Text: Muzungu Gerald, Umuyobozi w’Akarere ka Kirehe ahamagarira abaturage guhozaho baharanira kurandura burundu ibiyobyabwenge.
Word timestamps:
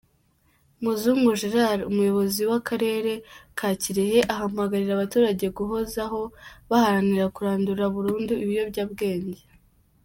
Muzungu 0.83 1.29
Gerald, 1.41 1.81
Umuyobozi 1.91 2.41
w’Akarere 2.49 3.11
ka 3.57 3.69
Kirehe 3.81 4.19
ahamagarira 4.33 4.91
abaturage 4.95 5.45
guhozaho 5.57 6.19
baharanira 6.69 7.25
kurandura 7.35 7.83
burundu 7.95 8.33
ibiyobyabwenge. 8.43 9.41